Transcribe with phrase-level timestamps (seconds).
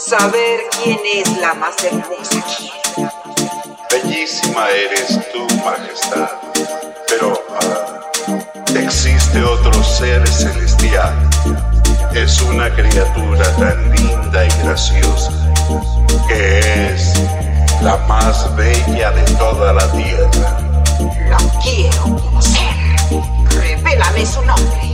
[0.00, 2.42] saber quién es la más hermosa.
[3.90, 6.30] Bellísima eres tú, majestad,
[7.06, 11.14] pero uh, existe otro ser celestial.
[12.14, 15.32] Es una criatura tan linda y graciosa
[16.28, 17.12] que es
[17.82, 20.58] la más bella de toda la tierra.
[21.28, 22.70] La quiero conocer.
[23.50, 24.90] Revélame su nombre.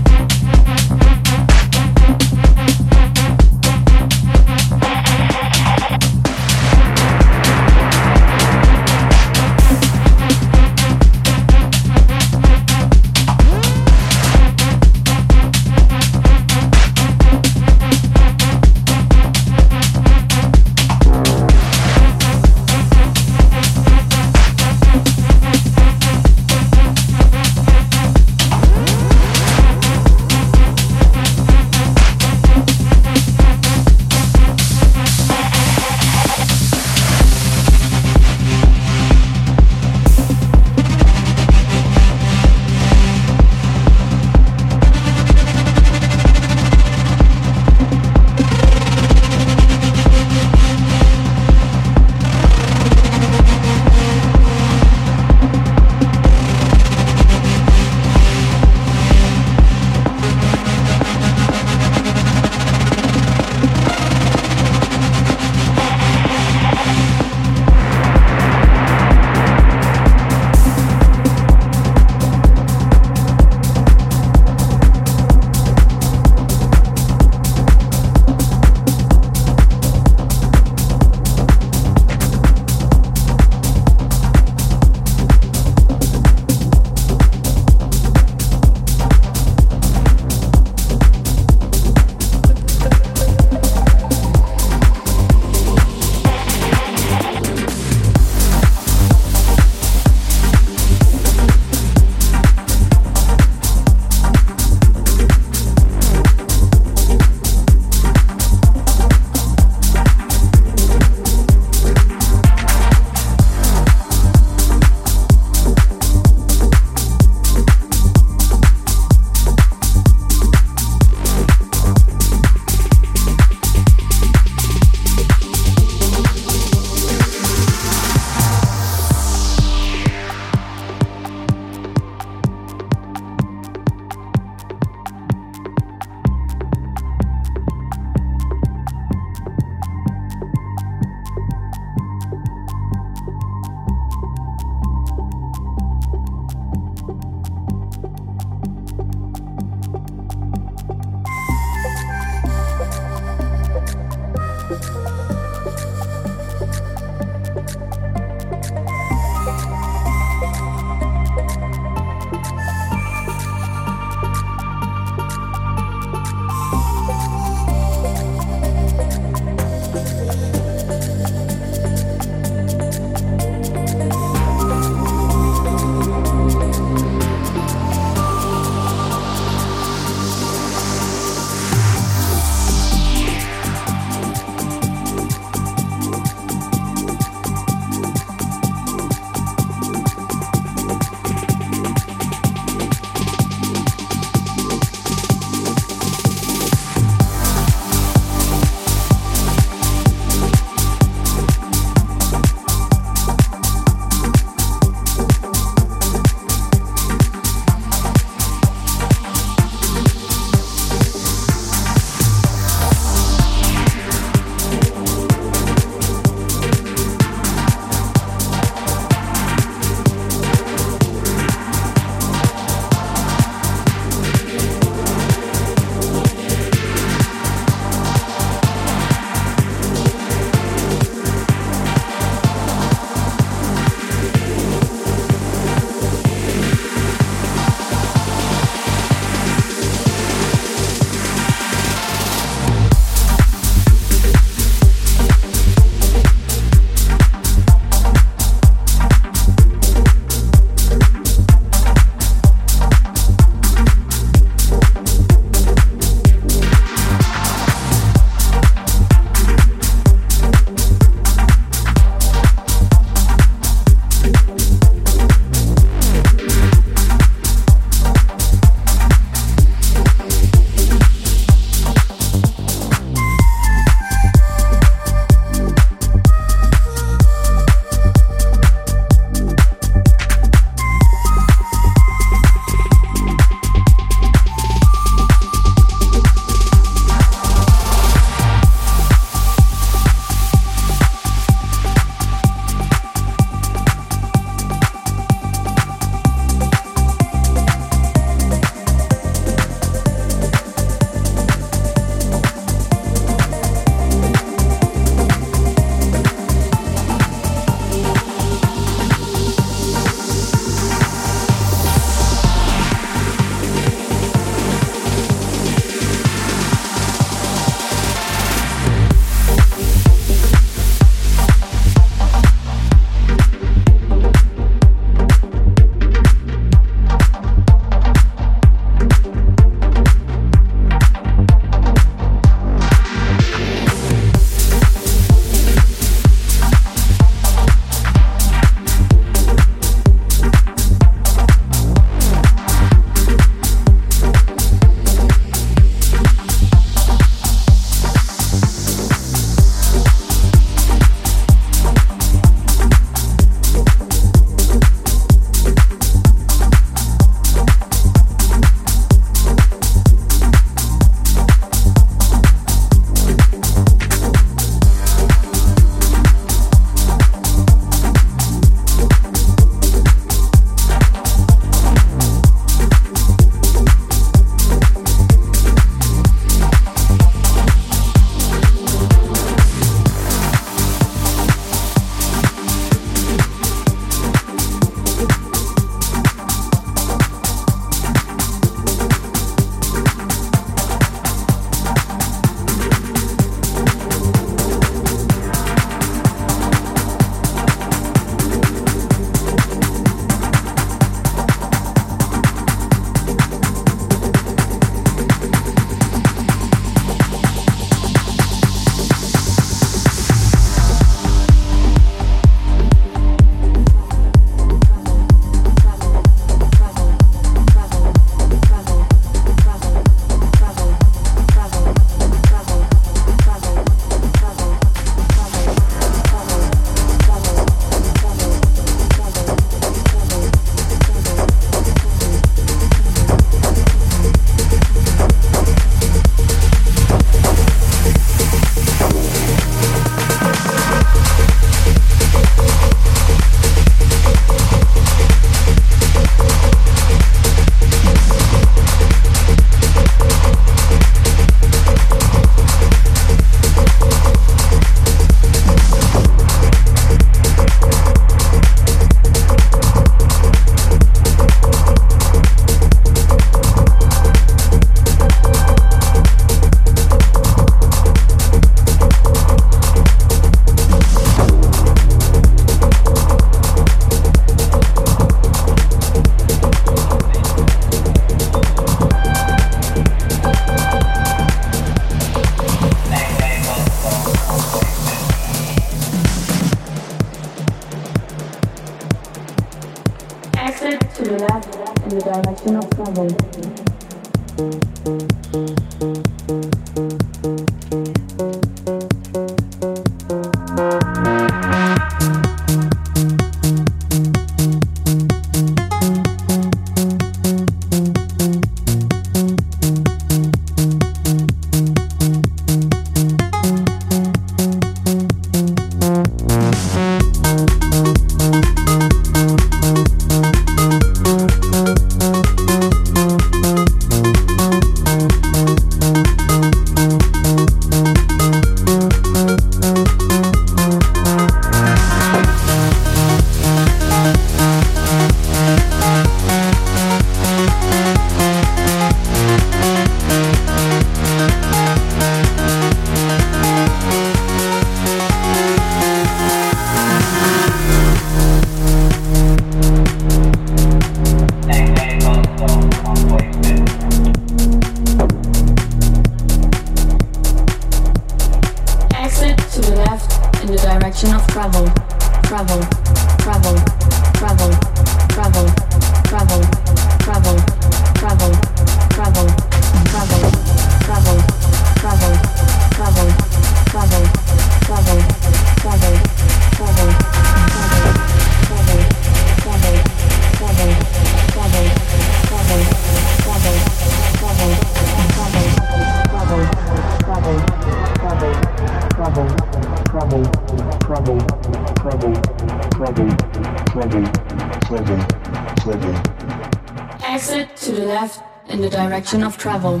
[597.24, 600.00] Exit to the left in the direction of travel.